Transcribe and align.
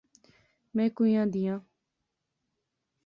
میں 0.75 0.87
کویاں 0.95 1.25
دیاں؟ 1.33 1.59